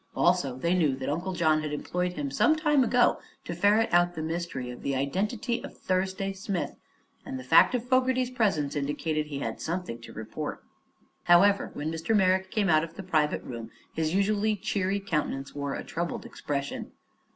[0.15, 4.15] Also they knew that Uncle John had employed him some time ago to ferret out
[4.15, 6.71] the mystery of the identity of Thursday Smith,
[7.23, 10.63] and the fact of Fogerty's presence indicated he had something to report.
[11.25, 12.15] However, when Mr.
[12.15, 16.93] Merrick came out of the private room his usually cheery countenance wore a troubled expression.